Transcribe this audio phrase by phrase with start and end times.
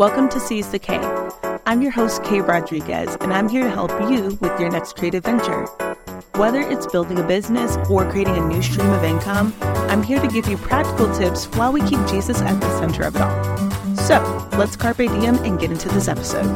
[0.00, 0.96] Welcome to Seize the K.
[1.66, 5.24] I'm your host, Kay Rodriguez, and I'm here to help you with your next creative
[5.24, 5.66] venture.
[6.36, 10.26] Whether it's building a business or creating a new stream of income, I'm here to
[10.26, 13.94] give you practical tips while we keep Jesus at the center of it all.
[13.94, 16.48] So let's carpe diem and get into this episode.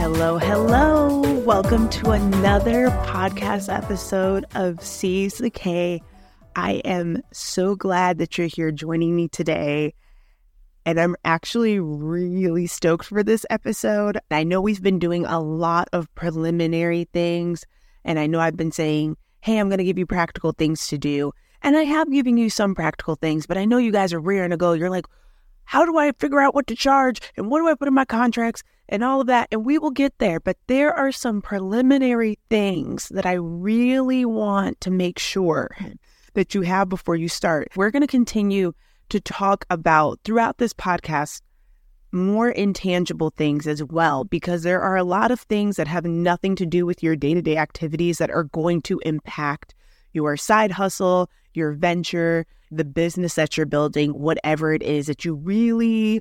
[0.00, 1.20] Hello, hello.
[1.44, 6.02] Welcome to another podcast episode of Seize the K.
[6.56, 9.94] I am so glad that you're here joining me today.
[10.88, 14.16] And I'm actually really stoked for this episode.
[14.30, 17.66] I know we've been doing a lot of preliminary things.
[18.06, 20.96] And I know I've been saying, hey, I'm going to give you practical things to
[20.96, 21.32] do.
[21.60, 24.48] And I have given you some practical things, but I know you guys are rearing
[24.48, 24.72] to go.
[24.72, 25.04] You're like,
[25.64, 27.20] how do I figure out what to charge?
[27.36, 28.62] And what do I put in my contracts?
[28.88, 29.48] And all of that.
[29.52, 30.40] And we will get there.
[30.40, 35.76] But there are some preliminary things that I really want to make sure
[36.32, 37.68] that you have before you start.
[37.76, 38.72] We're going to continue
[39.10, 41.42] to talk about throughout this podcast
[42.12, 46.56] more intangible things as well, because there are a lot of things that have nothing
[46.56, 49.74] to do with your day to day activities that are going to impact
[50.12, 55.34] your side hustle, your venture, the business that you're building, whatever it is that you
[55.34, 56.20] really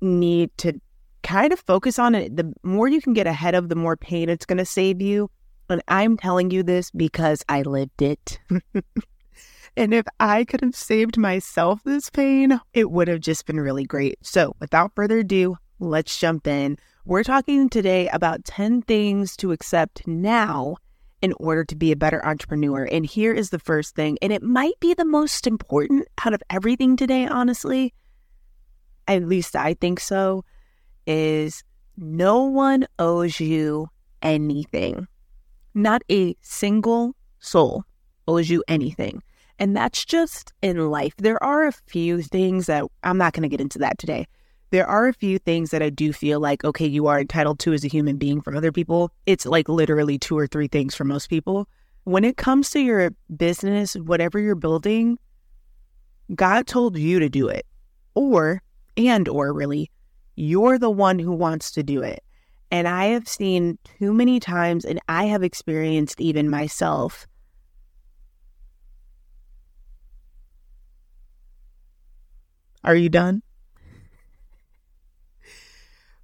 [0.00, 0.78] need to
[1.22, 2.36] kind of focus on it.
[2.36, 5.30] The more you can get ahead of, the more pain it's going to save you.
[5.70, 8.38] And I'm telling you this because I lived it.
[9.78, 13.84] And if I could have saved myself this pain, it would have just been really
[13.84, 14.18] great.
[14.22, 16.78] So, without further ado, let's jump in.
[17.04, 20.78] We're talking today about 10 things to accept now
[21.22, 22.88] in order to be a better entrepreneur.
[22.90, 26.42] And here is the first thing, and it might be the most important out of
[26.50, 27.94] everything today, honestly.
[29.06, 30.44] At least I think so.
[31.06, 31.62] Is
[31.96, 33.86] no one owes you
[34.22, 35.06] anything.
[35.72, 37.84] Not a single soul
[38.26, 39.22] owes you anything.
[39.58, 41.14] And that's just in life.
[41.18, 44.26] There are a few things that I'm not going to get into that today.
[44.70, 47.72] There are a few things that I do feel like, okay, you are entitled to
[47.72, 49.10] as a human being from other people.
[49.26, 51.66] It's like literally two or three things for most people.
[52.04, 55.18] When it comes to your business, whatever you're building,
[56.34, 57.66] God told you to do it.
[58.14, 58.62] Or,
[58.96, 59.90] and or really,
[60.36, 62.22] you're the one who wants to do it.
[62.70, 67.26] And I have seen too many times, and I have experienced even myself
[72.84, 73.42] Are you done?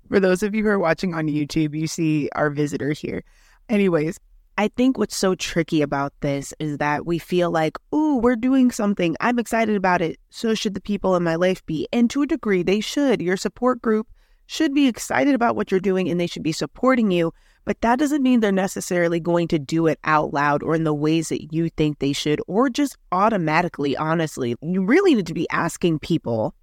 [0.08, 3.24] For those of you who are watching on YouTube, you see our visitor here.
[3.68, 4.20] Anyways,
[4.56, 8.70] I think what's so tricky about this is that we feel like, ooh, we're doing
[8.70, 9.16] something.
[9.20, 10.20] I'm excited about it.
[10.30, 11.88] So should the people in my life be.
[11.92, 13.20] And to a degree, they should.
[13.20, 14.06] Your support group
[14.46, 17.32] should be excited about what you're doing and they should be supporting you.
[17.64, 20.94] But that doesn't mean they're necessarily going to do it out loud or in the
[20.94, 24.54] ways that you think they should, or just automatically, honestly.
[24.60, 26.54] You really need to be asking people,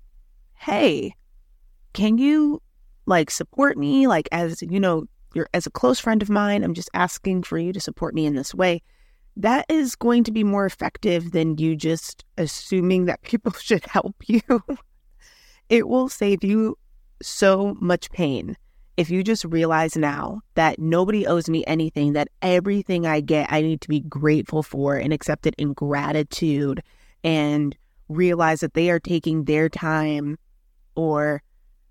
[0.53, 1.15] hey,
[1.93, 2.61] can you
[3.07, 4.05] like support me?
[4.07, 7.57] Like, as you know, you're as a close friend of mine, I'm just asking for
[7.57, 8.81] you to support me in this way.
[9.37, 14.15] That is going to be more effective than you just assuming that people should help
[14.27, 14.41] you.
[15.69, 16.77] it will save you
[17.21, 18.55] so much pain
[19.01, 23.61] if you just realize now that nobody owes me anything, that everything I get, I
[23.61, 26.83] need to be grateful for and accept it in gratitude
[27.23, 27.75] and
[28.09, 30.37] realize that they are taking their time
[30.95, 31.41] or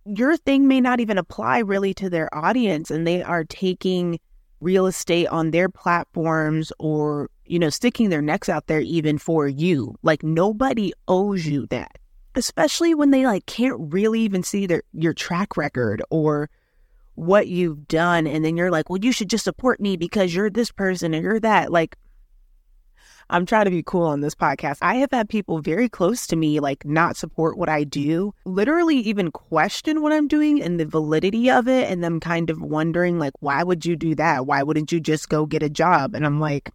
[0.04, 4.20] your thing may not even apply really to their audience and they are taking
[4.60, 9.48] real estate on their platforms or, you know, sticking their necks out there even for
[9.48, 9.96] you.
[10.04, 11.98] Like nobody owes you that.
[12.36, 16.48] Especially when they like can't really even see their your track record or
[17.20, 20.50] what you've done and then you're like, "Well, you should just support me because you're
[20.50, 21.96] this person and you're that." Like
[23.28, 24.78] I'm trying to be cool on this podcast.
[24.82, 28.96] I have had people very close to me like not support what I do, literally
[28.96, 33.18] even question what I'm doing and the validity of it and them kind of wondering
[33.18, 34.46] like, "Why would you do that?
[34.46, 36.70] Why wouldn't you just go get a job?" And I'm like,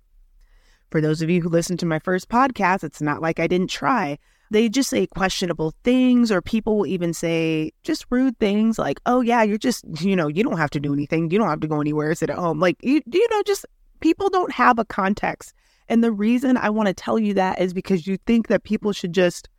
[0.91, 3.69] for those of you who listened to my first podcast, it's not like I didn't
[3.69, 4.17] try
[4.51, 9.21] they just say questionable things, or people will even say just rude things like, oh,
[9.21, 11.31] yeah, you're just, you know, you don't have to do anything.
[11.31, 12.59] You don't have to go anywhere, sit at home.
[12.59, 13.65] Like, you, you know, just
[13.99, 15.53] people don't have a context.
[15.89, 18.91] And the reason I want to tell you that is because you think that people
[18.91, 19.49] should just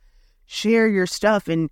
[0.45, 1.69] share your stuff and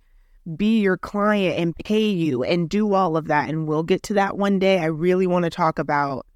[0.56, 3.48] be your client and pay you and do all of that.
[3.48, 4.78] And we'll get to that one day.
[4.78, 6.26] I really want to talk about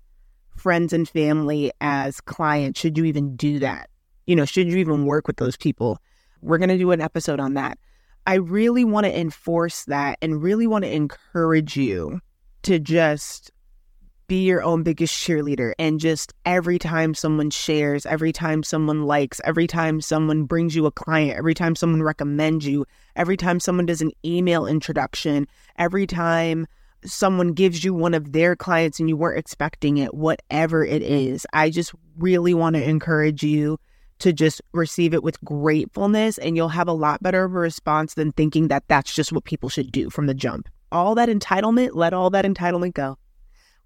[0.56, 2.80] friends and family as clients.
[2.80, 3.88] Should you even do that?
[4.26, 5.98] You know, should you even work with those people?
[6.42, 7.78] We're going to do an episode on that.
[8.26, 12.20] I really want to enforce that and really want to encourage you
[12.62, 13.50] to just
[14.30, 19.40] be your own biggest cheerleader and just every time someone shares, every time someone likes,
[19.44, 22.86] every time someone brings you a client, every time someone recommends you,
[23.16, 25.48] every time someone does an email introduction,
[25.78, 26.68] every time
[27.04, 31.44] someone gives you one of their clients and you weren't expecting it, whatever it is,
[31.52, 33.80] I just really want to encourage you
[34.20, 38.14] to just receive it with gratefulness and you'll have a lot better of a response
[38.14, 40.68] than thinking that that's just what people should do from the jump.
[40.92, 43.16] All that entitlement, let all that entitlement go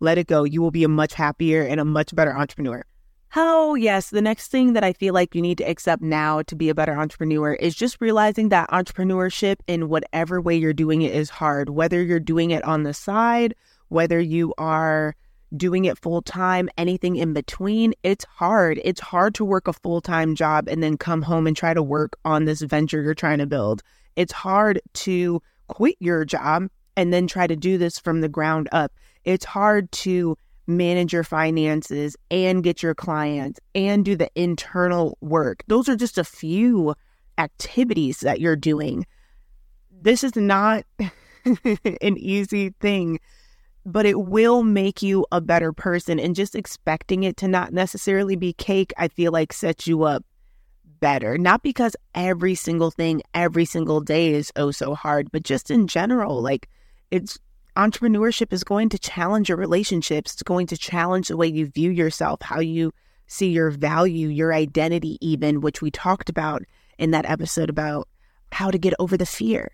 [0.01, 0.45] let it go.
[0.45, 2.85] You will be a much happier and a much better entrepreneur.
[3.37, 4.11] Oh, yes.
[4.11, 6.75] The next thing that I feel like you need to accept now to be a
[6.75, 11.71] better entrepreneur is just realizing that entrepreneurship in whatever way you're doing it is hard,
[11.71, 13.57] whether you're doing it on the side,
[13.89, 15.17] whether you are
[15.57, 17.95] doing it full time, anything in between.
[18.03, 18.81] It's hard.
[18.85, 21.83] It's hard to work a full time job and then come home and try to
[21.83, 23.83] work on this venture you're trying to build.
[24.17, 28.69] It's hard to quit your job and then try to do this from the ground
[28.71, 28.93] up
[29.25, 30.37] it's hard to
[30.67, 35.63] manage your finances and get your clients and do the internal work.
[35.67, 36.95] Those are just a few
[37.37, 39.07] activities that you're doing.
[39.91, 40.85] This is not
[41.45, 43.19] an easy thing,
[43.87, 46.19] but it will make you a better person.
[46.19, 50.25] And just expecting it to not necessarily be cake, I feel like sets you up
[51.01, 51.37] better.
[51.37, 55.87] Not because every single thing, every single day is oh so hard, but just in
[55.87, 56.69] general, like
[57.11, 57.39] it's
[57.77, 60.33] entrepreneurship is going to challenge your relationships.
[60.33, 62.93] It's going to challenge the way you view yourself, how you
[63.27, 66.63] see your value, your identity, even, which we talked about
[66.99, 68.09] in that episode about
[68.53, 69.71] how to get over the fear.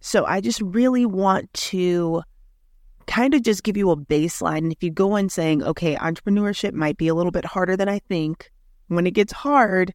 [0.00, 2.22] So I just really want to
[3.06, 4.58] kind of just give you a baseline.
[4.58, 7.88] And if you go in saying, okay, entrepreneurship might be a little bit harder than
[7.88, 8.50] I think,
[8.88, 9.92] when it gets hard,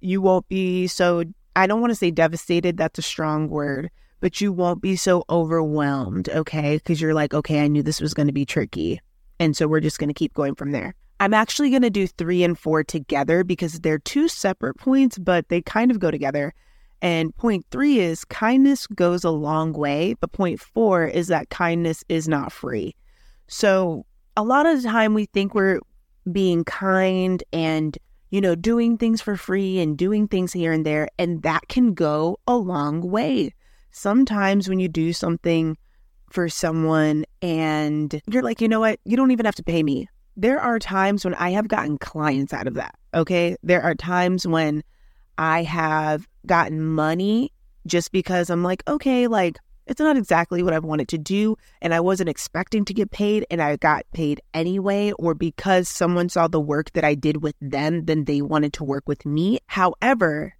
[0.00, 1.24] you won't be so,
[1.56, 3.90] I don't want to say devastated, that's a strong word,
[4.20, 6.76] but you won't be so overwhelmed, okay?
[6.76, 9.00] Because you're like, okay, I knew this was going to be tricky.
[9.40, 10.94] And so we're just going to keep going from there.
[11.20, 15.48] I'm actually going to do three and four together because they're two separate points, but
[15.48, 16.54] they kind of go together.
[17.00, 22.02] And point three is kindness goes a long way, but point four is that kindness
[22.08, 22.94] is not free.
[23.46, 24.04] So
[24.36, 25.80] a lot of the time we think we're
[26.30, 27.96] being kind and,
[28.30, 31.94] you know, doing things for free and doing things here and there, and that can
[31.94, 33.54] go a long way
[33.90, 35.76] sometimes when you do something
[36.30, 40.08] for someone and you're like, you know what, you don't even have to pay me.
[40.36, 42.94] There are times when I have gotten clients out of that.
[43.14, 43.56] Okay.
[43.62, 44.84] There are times when
[45.36, 47.52] I have gotten money
[47.86, 49.58] just because I'm like, okay, like
[49.88, 51.56] it's not exactly what I wanted to do.
[51.80, 56.28] And I wasn't expecting to get paid and I got paid anyway, or because someone
[56.28, 59.60] saw the work that I did with them, then they wanted to work with me.
[59.66, 60.54] However,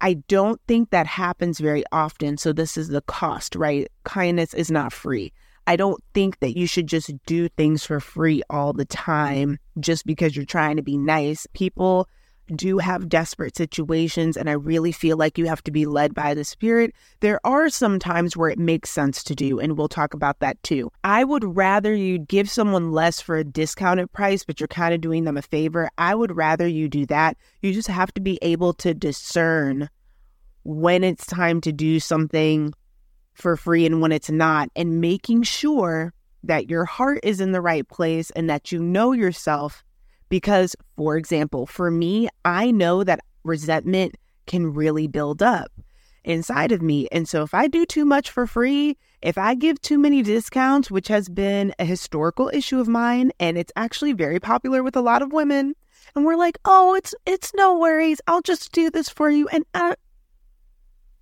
[0.00, 2.36] I don't think that happens very often.
[2.36, 3.88] So, this is the cost, right?
[4.04, 5.32] Kindness is not free.
[5.66, 10.06] I don't think that you should just do things for free all the time just
[10.06, 11.46] because you're trying to be nice.
[11.54, 12.08] People
[12.54, 16.34] do have desperate situations, and I really feel like you have to be led by
[16.34, 16.94] the Spirit.
[17.20, 20.62] There are some times where it makes sense to do, and we'll talk about that
[20.62, 20.90] too.
[21.02, 25.00] I would rather you give someone less for a discounted price, but you're kind of
[25.00, 25.90] doing them a favor.
[25.98, 27.36] I would rather you do that.
[27.62, 29.88] You just have to be able to discern
[30.64, 32.72] when it's time to do something
[33.34, 37.60] for free and when it's not, and making sure that your heart is in the
[37.60, 39.84] right place and that you know yourself
[40.28, 45.70] because, for example, for me, I know that resentment can really build up
[46.24, 47.08] inside of me.
[47.12, 50.90] And so if I do too much for free, if I give too many discounts,
[50.90, 55.00] which has been a historical issue of mine, and it's actually very popular with a
[55.00, 55.74] lot of women,
[56.14, 58.20] and we're like, oh, it's it's no worries.
[58.26, 59.48] I'll just do this for you.
[59.48, 59.94] And uh,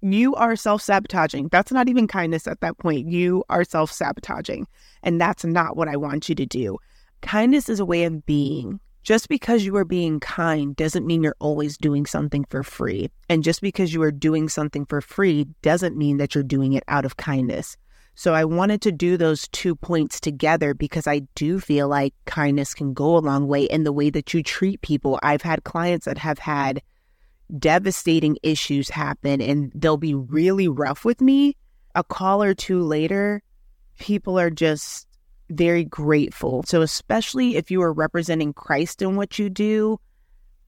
[0.00, 1.49] you are self sabotaging.
[1.49, 3.08] That's not even kindness at that point.
[3.08, 4.66] You are self sabotaging.
[5.02, 6.78] And that's not what I want you to do.
[7.23, 8.80] Kindness is a way of being.
[9.04, 13.11] Just because you are being kind doesn't mean you're always doing something for free.
[13.28, 16.84] And just because you are doing something for free doesn't mean that you're doing it
[16.88, 17.76] out of kindness.
[18.14, 22.73] So I wanted to do those two points together because I do feel like kindness
[22.73, 25.20] can go a long way in the way that you treat people.
[25.23, 26.80] I've had clients that have had
[27.58, 31.58] devastating issues happen and they'll be really rough with me.
[31.94, 33.42] A call or two later,
[33.99, 35.06] people are just
[35.50, 36.62] very grateful.
[36.66, 39.98] So, especially if you are representing Christ in what you do,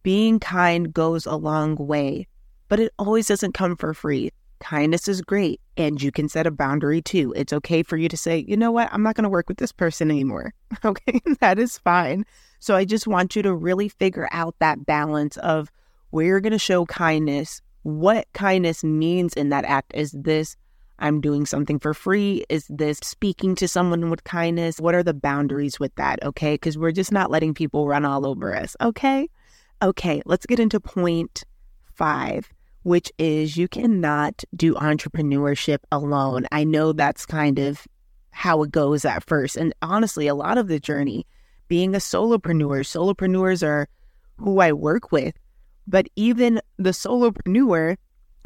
[0.03, 2.27] being kind goes a long way,
[2.69, 4.31] but it always doesn't come for free.
[4.61, 7.33] Kindness is great, and you can set a boundary too.
[7.37, 9.59] It's okay for you to say, you know what, I'm not going to work with
[9.59, 10.53] this person anymore.
[10.85, 12.25] Okay, that is fine.
[12.59, 15.71] So, I just want you to really figure out that balance of
[16.11, 19.93] where you're going to show kindness, what kindness means in that act.
[19.95, 20.57] Is this
[20.99, 22.45] I'm doing something for free?
[22.49, 24.81] Is this speaking to someone with kindness?
[24.81, 26.23] What are the boundaries with that?
[26.23, 26.55] Okay.
[26.55, 28.77] Because we're just not letting people run all over us.
[28.81, 29.29] Okay.
[29.83, 30.23] Okay.
[30.25, 31.45] Let's get into point
[31.95, 32.49] five,
[32.83, 36.47] which is you cannot do entrepreneurship alone.
[36.53, 37.87] I know that's kind of
[38.31, 39.57] how it goes at first.
[39.57, 41.27] And honestly, a lot of the journey
[41.69, 43.89] being a solopreneur, solopreneurs are
[44.37, 45.35] who I work with.
[45.87, 47.97] But even the solopreneur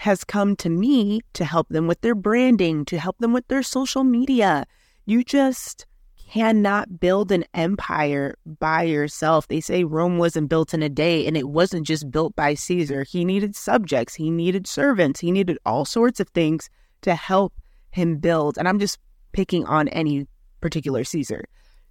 [0.01, 3.63] has come to me to help them with their branding, to help them with their
[3.63, 4.65] social media.
[5.05, 5.87] You just
[6.31, 9.49] cannot build an empire by yourself.
[9.49, 13.03] They say Rome wasn't built in a day, and it wasn't just built by Caesar.
[13.03, 16.71] He needed subjects, he needed servants, he needed all sorts of things
[17.03, 17.53] to help
[17.91, 18.57] him build.
[18.57, 18.99] And I'm just
[19.33, 20.27] picking on any
[20.61, 21.45] particular Caesar,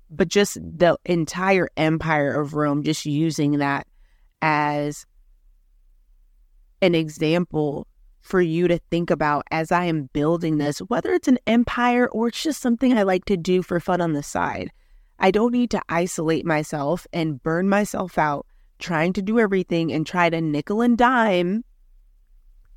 [0.09, 3.85] but just the entire empire of Rome, just using that
[4.41, 5.05] as
[6.81, 7.87] an example
[8.29, 12.27] for you to think about as I am building this, whether it's an empire or
[12.27, 14.71] it's just something I like to do for fun on the side.
[15.17, 18.45] I don't need to isolate myself and burn myself out
[18.77, 21.65] trying to do everything and try to nickel and dime,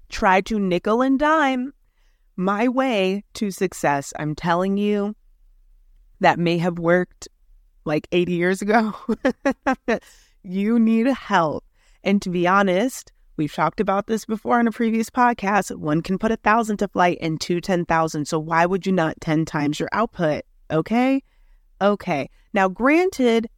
[0.09, 1.73] try to nickel and dime
[2.37, 4.13] my way to success.
[4.19, 5.15] I'm telling you,
[6.21, 7.29] that may have worked
[7.85, 8.95] like 80 years ago.
[10.43, 11.65] you need help.
[12.03, 15.75] And to be honest, We've talked about this before on a previous podcast.
[15.77, 18.27] One can put a thousand to flight and two ten thousand.
[18.27, 20.43] So why would you not 10 times your output?
[20.71, 21.23] Okay.
[21.81, 22.29] Okay.
[22.53, 23.49] Now, granted,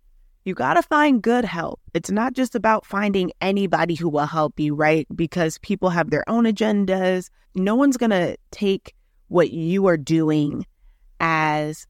[0.44, 1.80] you got to find good help.
[1.92, 5.06] It's not just about finding anybody who will help you, right?
[5.14, 7.30] Because people have their own agendas.
[7.54, 8.94] No one's going to take
[9.28, 10.66] what you are doing
[11.18, 11.86] as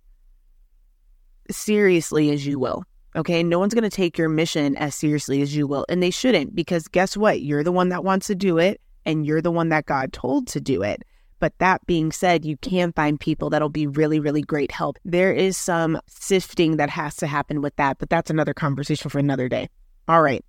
[1.50, 2.84] seriously as you will.
[3.16, 3.42] Okay.
[3.42, 5.86] No one's going to take your mission as seriously as you will.
[5.88, 7.42] And they shouldn't because guess what?
[7.42, 10.48] You're the one that wants to do it and you're the one that God told
[10.48, 11.04] to do it.
[11.40, 14.98] But that being said, you can find people that'll be really, really great help.
[15.04, 19.18] There is some sifting that has to happen with that, but that's another conversation for
[19.18, 19.68] another day.
[20.08, 20.44] All right.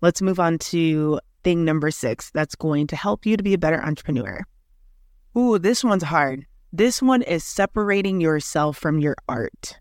[0.00, 3.58] Let's move on to thing number six that's going to help you to be a
[3.58, 4.44] better entrepreneur.
[5.38, 6.44] Ooh, this one's hard.
[6.72, 9.78] This one is separating yourself from your art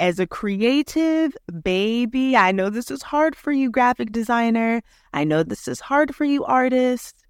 [0.00, 4.82] as a creative baby, I know this is hard for you, graphic designer.
[5.12, 7.24] I know this is hard for you, artist.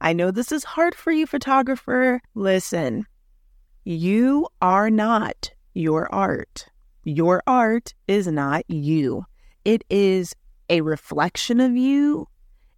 [0.00, 2.20] I know this is hard for you, photographer.
[2.34, 3.06] Listen,
[3.84, 6.66] you are not your art.
[7.04, 9.24] Your art is not you.
[9.64, 10.34] It is
[10.68, 12.28] a reflection of you,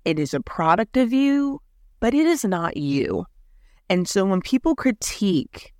[0.04, 1.61] it is a product of you,
[2.00, 3.26] but it is not you.
[3.88, 5.72] And so when people critique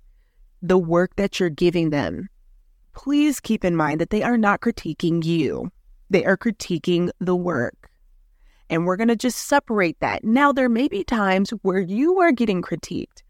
[0.61, 2.29] the work that you're giving them,
[2.93, 5.71] please keep in mind that they are not critiquing you,
[6.09, 7.89] they are critiquing the work.
[8.69, 10.23] And we're going to just separate that.
[10.23, 13.21] Now, there may be times where you are getting critiqued,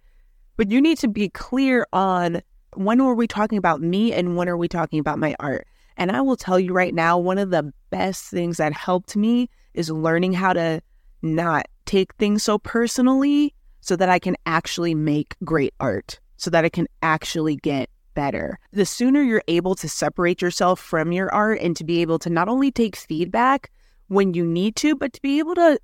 [0.57, 2.41] but you need to be clear on
[2.75, 5.67] when are we talking about me and when are we talking about my art.
[5.97, 9.49] And I will tell you right now, one of the best things that helped me
[9.73, 10.81] is learning how to
[11.21, 16.65] not take things so personally so that I can actually make great art, so that
[16.65, 18.59] I can actually get better.
[18.71, 22.29] The sooner you're able to separate yourself from your art and to be able to
[22.29, 23.71] not only take feedback
[24.07, 25.79] when you need to, but to be able to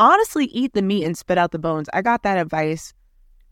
[0.00, 1.88] honestly eat the meat and spit out the bones.
[1.92, 2.92] I got that advice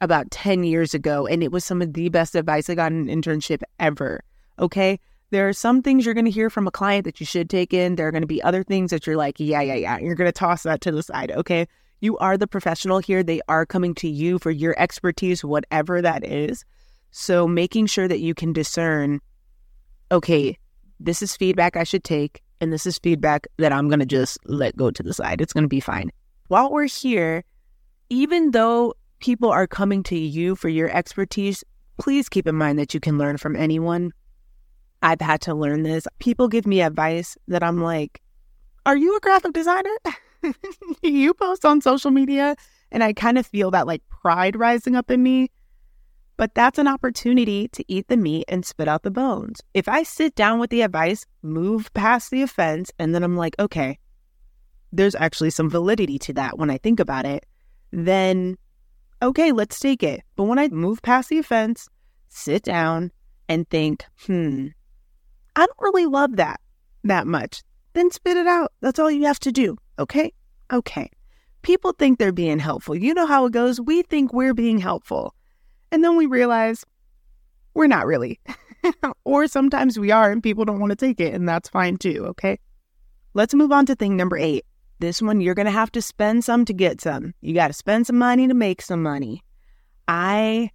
[0.00, 3.08] about 10 years ago, and it was some of the best advice I got in
[3.08, 4.22] an internship ever.
[4.58, 4.98] Okay.
[5.30, 7.74] There are some things you're going to hear from a client that you should take
[7.74, 7.96] in.
[7.96, 9.98] There are going to be other things that you're like, yeah, yeah, yeah.
[9.98, 11.32] You're going to toss that to the side.
[11.32, 11.66] Okay.
[12.00, 13.22] You are the professional here.
[13.22, 16.64] They are coming to you for your expertise, whatever that is.
[17.16, 19.20] So making sure that you can discern,
[20.10, 20.58] okay,
[20.98, 24.36] this is feedback I should take, and this is feedback that I'm going to just
[24.46, 25.40] let go to the side.
[25.40, 26.10] It's going to be fine.
[26.48, 27.44] While we're here,
[28.10, 31.62] even though people are coming to you for your expertise,
[32.00, 34.12] please keep in mind that you can learn from anyone.
[35.00, 36.08] I've had to learn this.
[36.18, 38.20] People give me advice that I'm like,
[38.86, 39.96] Are you a graphic designer?
[41.02, 42.56] you post on social media?
[42.90, 45.52] And I kind of feel that like pride rising up in me.
[46.36, 49.60] But that's an opportunity to eat the meat and spit out the bones.
[49.72, 53.54] If I sit down with the advice, move past the offense, and then I'm like,
[53.58, 53.98] okay,
[54.92, 57.46] there's actually some validity to that when I think about it,
[57.92, 58.56] then
[59.22, 60.22] okay, let's take it.
[60.36, 61.88] But when I move past the offense,
[62.28, 63.12] sit down
[63.48, 64.68] and think, hmm,
[65.56, 66.60] I don't really love that
[67.04, 67.62] that much,
[67.92, 68.72] then spit it out.
[68.80, 69.76] That's all you have to do.
[69.98, 70.32] Okay?
[70.72, 71.10] Okay.
[71.62, 72.96] People think they're being helpful.
[72.96, 73.80] You know how it goes.
[73.80, 75.34] We think we're being helpful.
[75.94, 76.84] And then we realize
[77.74, 78.40] we're not really.
[79.24, 82.26] or sometimes we are and people don't want to take it, and that's fine too,
[82.30, 82.58] okay?
[83.32, 84.64] Let's move on to thing number eight.
[84.98, 87.32] This one, you're going to have to spend some to get some.
[87.42, 89.44] You got to spend some money to make some money.
[90.08, 90.72] I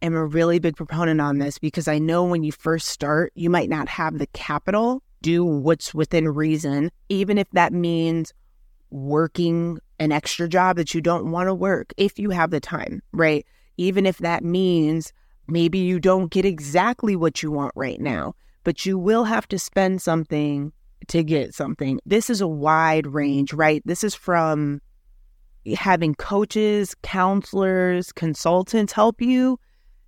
[0.00, 3.50] am a really big proponent on this because I know when you first start, you
[3.50, 8.32] might not have the capital, do what's within reason, even if that means
[8.88, 13.02] working an extra job that you don't want to work if you have the time,
[13.12, 13.44] right?
[13.76, 15.12] Even if that means
[15.48, 19.58] maybe you don't get exactly what you want right now, but you will have to
[19.58, 20.72] spend something
[21.08, 22.00] to get something.
[22.06, 23.82] This is a wide range, right?
[23.84, 24.80] This is from
[25.76, 29.58] having coaches, counselors, consultants help you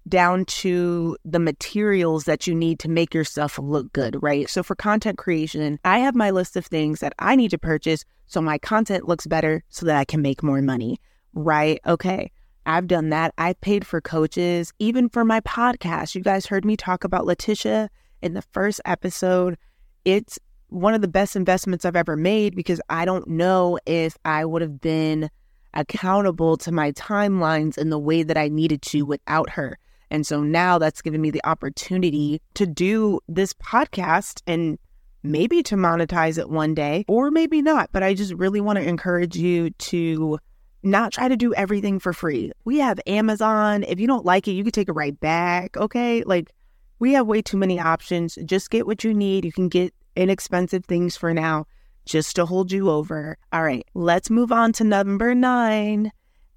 [0.06, 4.49] down to the materials that you need to make your stuff look good, right?
[4.50, 8.04] So for content creation, I have my list of things that I need to purchase
[8.26, 11.00] so my content looks better so that I can make more money,
[11.33, 11.80] right?
[11.87, 12.30] Okay.
[12.66, 13.35] I've done that.
[13.38, 16.14] I've paid for coaches, even for my podcast.
[16.14, 17.90] You guys heard me talk about Letitia
[18.23, 19.56] in the first episode.
[20.04, 24.44] It's one of the best investments I've ever made because I don't know if I
[24.44, 25.30] would have been
[25.75, 29.78] accountable to my timelines in the way that I needed to without her.
[30.11, 34.78] And so now that's given me the opportunity to do this podcast and
[35.23, 37.90] maybe to monetize it one day or maybe not.
[37.92, 40.38] But I just really want to encourage you to
[40.85, 42.53] not try to do everything for free.
[42.64, 43.85] We have Amazon.
[43.85, 45.76] If you don't like it, you can take it right back.
[45.76, 46.23] Okay.
[46.25, 46.53] Like
[46.99, 48.38] we have way too many options.
[48.45, 49.45] Just get what you need.
[49.45, 51.67] You can get inexpensive things for now
[52.05, 53.37] just to hold you over.
[53.53, 56.12] All right, let's move on to number nine.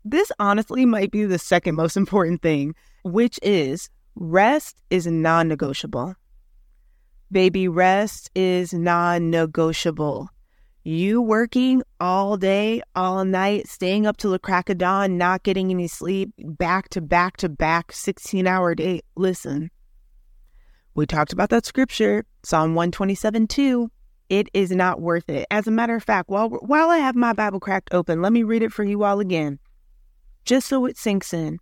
[0.05, 6.15] This honestly might be the second most important thing, which is rest is non negotiable.
[7.31, 10.29] Baby, rest is non negotiable.
[10.87, 15.69] You working all day, all night, staying up till the crack of dawn, not getting
[15.69, 19.01] any sleep, back to back to back, 16 hour day.
[19.17, 19.69] Listen,
[20.95, 23.91] we talked about that scripture, Psalm 127 2.
[24.29, 25.45] It is not worth it.
[25.51, 28.43] As a matter of fact, while, while I have my Bible cracked open, let me
[28.43, 29.59] read it for you all again,
[30.45, 31.59] just so it sinks in.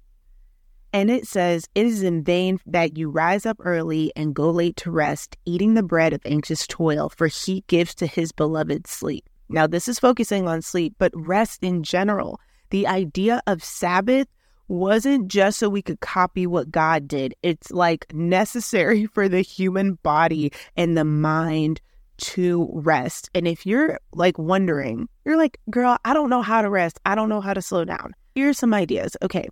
[0.95, 4.77] And it says, It is in vain that you rise up early and go late
[4.77, 9.27] to rest, eating the bread of anxious toil, for he gives to his beloved sleep.
[9.49, 12.39] Now, this is focusing on sleep, but rest in general.
[12.69, 14.29] The idea of Sabbath
[14.69, 19.95] wasn't just so we could copy what God did, it's like necessary for the human
[19.95, 21.81] body and the mind
[22.20, 23.29] to rest.
[23.35, 27.01] And if you're like wondering, you're like, girl, I don't know how to rest.
[27.05, 28.15] I don't know how to slow down.
[28.33, 29.17] Here's some ideas.
[29.22, 29.50] Okay.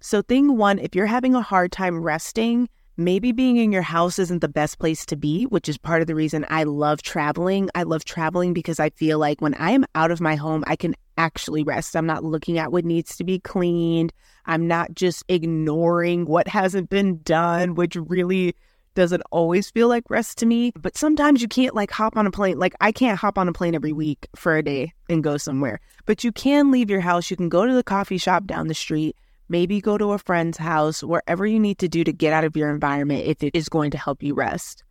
[0.00, 4.18] So, thing one, if you're having a hard time resting, maybe being in your house
[4.18, 7.70] isn't the best place to be, which is part of the reason I love traveling.
[7.74, 10.76] I love traveling because I feel like when I am out of my home, I
[10.76, 11.96] can actually rest.
[11.96, 14.12] I'm not looking at what needs to be cleaned.
[14.46, 18.54] I'm not just ignoring what hasn't been done, which really
[18.94, 20.72] doesn't always feel like rest to me.
[20.74, 22.58] But sometimes you can't like hop on a plane.
[22.58, 25.80] Like I can't hop on a plane every week for a day and go somewhere.
[26.06, 27.30] But you can leave your house.
[27.30, 29.16] You can go to the coffee shop down the street.
[29.48, 32.56] Maybe go to a friend's house, wherever you need to do to get out of
[32.56, 34.82] your environment if it is going to help you rest.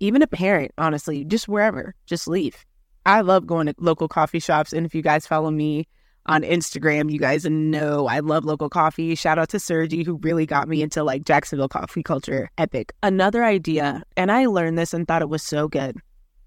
[0.00, 2.64] Even a parent, honestly, just wherever, just leave.
[3.06, 4.72] I love going to local coffee shops.
[4.72, 5.86] And if you guys follow me
[6.26, 7.10] on Instagram.
[7.10, 9.14] You guys know I love local coffee.
[9.14, 12.50] Shout out to Sergi, who really got me into like Jacksonville coffee culture.
[12.58, 12.92] Epic.
[13.02, 15.96] Another idea, and I learned this and thought it was so good,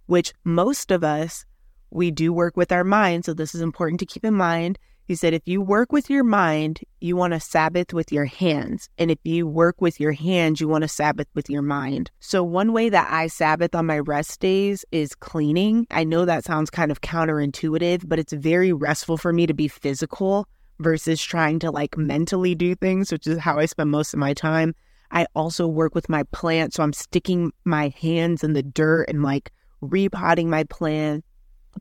[0.06, 1.46] which most of us,
[1.92, 3.26] we do work with our mind.
[3.26, 4.78] So this is important to keep in mind.
[5.10, 8.90] He said, if you work with your mind, you want to Sabbath with your hands.
[9.00, 12.12] And if you work with your hands, you want to Sabbath with your mind.
[12.20, 15.88] So, one way that I Sabbath on my rest days is cleaning.
[15.90, 19.68] I know that sounds kind of counterintuitive, but it's very restful for me to be
[19.68, 24.20] physical versus trying to like mentally do things, which is how I spend most of
[24.20, 24.76] my time.
[25.10, 26.76] I also work with my plants.
[26.76, 31.26] So, I'm sticking my hands in the dirt and like repotting my plant,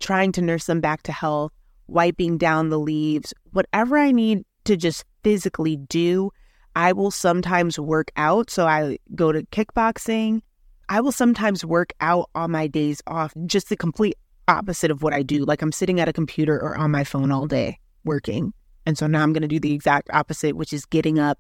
[0.01, 1.53] trying to nurse them back to health
[1.89, 6.31] wiping down the leaves, whatever I need to just physically do.
[6.77, 8.51] I will sometimes work out.
[8.51, 10.43] So I go to kickboxing.
[10.89, 15.13] I will sometimes work out on my days off, just the complete opposite of what
[15.13, 15.45] I do.
[15.45, 18.53] Like I'm sitting at a computer or on my phone all day working.
[18.87, 21.39] And so now I'm going to do the exact opposite, which is getting up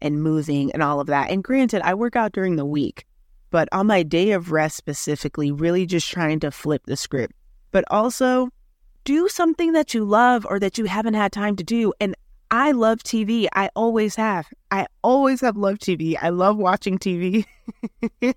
[0.00, 1.30] and moving and all of that.
[1.30, 3.04] And granted, I work out during the week,
[3.50, 7.34] but on my day of rest specifically, really just trying to flip the script.
[7.70, 8.48] But also,
[9.06, 11.94] do something that you love or that you haven't had time to do.
[12.00, 12.14] And
[12.50, 13.46] I love TV.
[13.54, 14.48] I always have.
[14.70, 16.16] I always have loved TV.
[16.20, 17.46] I love watching TV.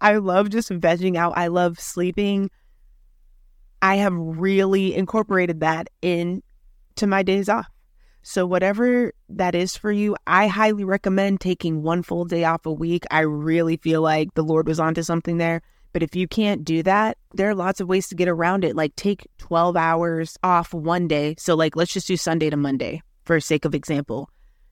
[0.00, 1.36] I love just vegging out.
[1.36, 2.48] I love sleeping.
[3.82, 6.42] I have really incorporated that into
[7.02, 7.66] my days off.
[8.22, 12.72] So, whatever that is for you, I highly recommend taking one full day off a
[12.72, 13.04] week.
[13.10, 15.62] I really feel like the Lord was onto something there.
[15.92, 18.76] But if you can't do that, there are lots of ways to get around it.
[18.76, 21.34] Like take 12 hours off one day.
[21.38, 24.30] So, like, let's just do Sunday to Monday for sake of example.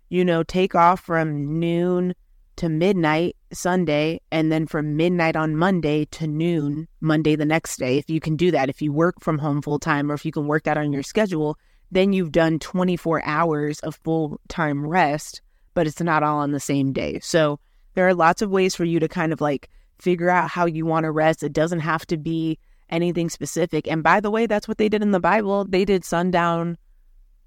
[0.08, 2.14] you know, take off from noon
[2.56, 7.98] to midnight Sunday and then from midnight on Monday to noon Monday the next day.
[7.98, 10.32] If you can do that, if you work from home full time or if you
[10.32, 11.58] can work that on your schedule,
[11.90, 15.42] then you've done 24 hours of full time rest,
[15.74, 17.20] but it's not all on the same day.
[17.20, 17.60] So
[17.94, 19.68] there are lots of ways for you to kind of like
[19.98, 21.42] figure out how you want to rest.
[21.42, 23.88] It doesn't have to be anything specific.
[23.88, 25.64] And by the way, that's what they did in the Bible.
[25.64, 26.78] They did sundown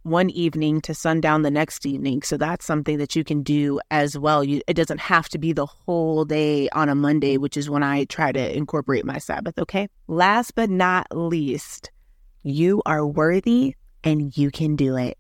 [0.04, 2.22] one evening to sundown the next evening.
[2.22, 4.44] So that's something that you can do as well.
[4.44, 7.84] You, it doesn't have to be the whole day on a Monday, which is when
[7.84, 9.58] I try to incorporate my Sabbath.
[9.60, 9.88] Okay.
[10.08, 11.92] Last but not least,
[12.44, 15.18] you are worthy and you can do it.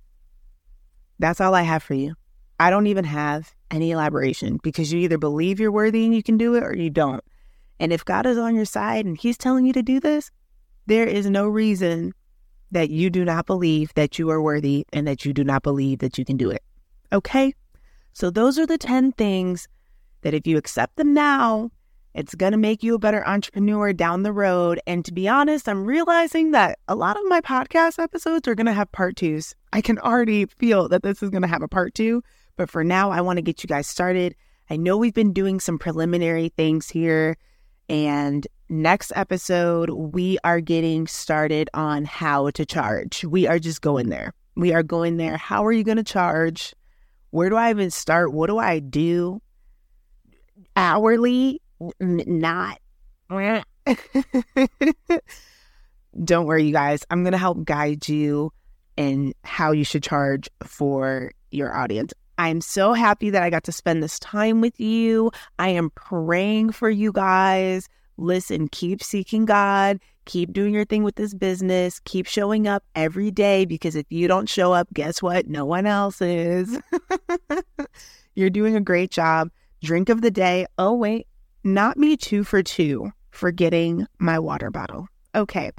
[1.20, 2.15] That's all I have for you.
[2.60, 6.38] I don't even have any elaboration because you either believe you're worthy and you can
[6.38, 7.23] do it or you don't.
[7.79, 10.32] And if God is on your side and He's telling you to do this,
[10.86, 12.13] there is no reason
[12.71, 15.99] that you do not believe that you are worthy and that you do not believe
[15.99, 16.63] that you can do it.
[17.12, 17.53] Okay?
[18.13, 19.67] So, those are the 10 things
[20.21, 21.71] that if you accept them now,
[22.13, 24.82] it's going to make you a better entrepreneur down the road.
[24.88, 28.65] And to be honest, I'm realizing that a lot of my podcast episodes are going
[28.65, 29.55] to have part twos.
[29.71, 32.23] I can already feel that this is going to have a part two.
[32.60, 34.36] But for now, I want to get you guys started.
[34.69, 37.38] I know we've been doing some preliminary things here
[37.89, 43.26] and next episode, we are getting started on how to charge.
[43.26, 44.34] We are just going there.
[44.56, 45.38] We are going there.
[45.38, 46.76] How are you going to charge?
[47.32, 48.32] Where do I even start?
[48.32, 49.41] What do I do?
[50.76, 51.62] Hourly?
[52.00, 52.80] Not.
[56.24, 57.04] Don't worry, you guys.
[57.10, 58.52] I'm going to help guide you
[58.98, 62.13] in how you should charge for your audience.
[62.39, 65.30] I'm so happy that I got to spend this time with you.
[65.60, 67.89] I am praying for you guys.
[68.15, 73.30] Listen, keep seeking God, keep doing your thing with this business, keep showing up every
[73.30, 75.47] day because if you don't show up, guess what?
[75.47, 76.80] No one else is.
[78.36, 79.49] You're doing a great job.
[79.84, 80.65] Drink of the day.
[80.78, 81.28] Oh, wait,
[81.65, 85.10] not me two for two for getting my water bottle.
[85.36, 85.71] Okay.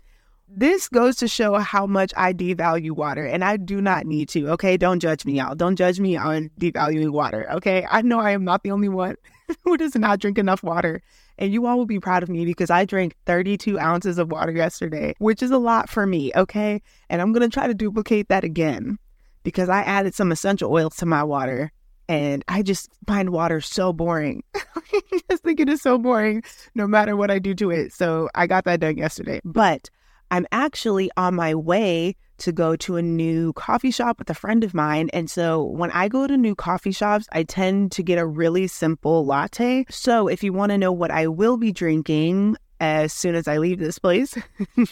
[0.52, 4.48] This goes to show how much I devalue water, and I do not need to.
[4.50, 5.54] Okay, don't judge me, y'all.
[5.54, 7.50] Don't judge me on devaluing water.
[7.52, 9.16] Okay, I know I am not the only one
[9.64, 11.02] who does not drink enough water,
[11.38, 14.52] and you all will be proud of me because I drank 32 ounces of water
[14.52, 16.32] yesterday, which is a lot for me.
[16.34, 18.98] Okay, and I'm gonna try to duplicate that again
[19.44, 21.72] because I added some essential oils to my water
[22.08, 24.42] and I just find water so boring.
[24.56, 26.42] I just think it is so boring
[26.74, 27.92] no matter what I do to it.
[27.92, 29.40] So I got that done yesterday.
[29.44, 29.88] But
[30.30, 34.64] I'm actually on my way to go to a new coffee shop with a friend
[34.64, 35.10] of mine.
[35.12, 38.66] And so when I go to new coffee shops, I tend to get a really
[38.66, 39.84] simple latte.
[39.90, 43.58] So if you want to know what I will be drinking as soon as I
[43.58, 44.36] leave this place,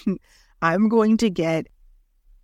[0.63, 1.69] I'm going to get,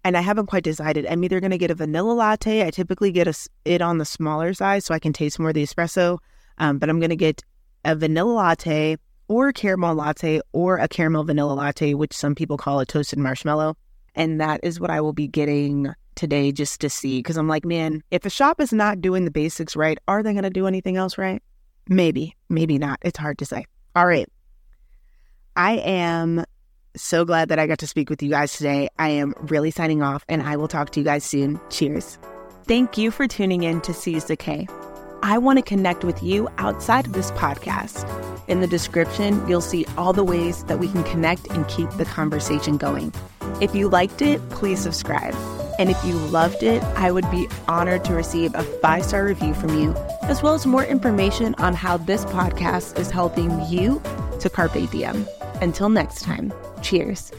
[0.04, 2.66] and I haven't quite decided, I'm either going to get a vanilla latte.
[2.66, 5.54] I typically get a, it on the smaller size so I can taste more of
[5.54, 6.18] the espresso.
[6.59, 7.42] Um, but I'm going to get
[7.85, 8.96] a vanilla latte
[9.28, 13.76] or caramel latte or a caramel vanilla latte, which some people call a toasted marshmallow.
[14.14, 17.18] And that is what I will be getting today just to see.
[17.18, 20.32] Because I'm like, man, if a shop is not doing the basics right, are they
[20.32, 21.42] going to do anything else right?
[21.88, 22.98] Maybe, maybe not.
[23.02, 23.66] It's hard to say.
[23.94, 24.28] All right.
[25.56, 26.44] I am
[26.96, 28.88] so glad that I got to speak with you guys today.
[28.98, 31.60] I am really signing off and I will talk to you guys soon.
[31.70, 32.18] Cheers.
[32.66, 34.66] Thank you for tuning in to Seize the K.
[35.24, 38.06] I want to connect with you outside of this podcast.
[38.46, 42.04] In the description, you'll see all the ways that we can connect and keep the
[42.04, 43.10] conversation going.
[43.58, 45.34] If you liked it, please subscribe.
[45.78, 49.54] And if you loved it, I would be honored to receive a five star review
[49.54, 54.02] from you, as well as more information on how this podcast is helping you
[54.40, 55.26] to carpe diem.
[55.62, 57.32] Until next time, cheers.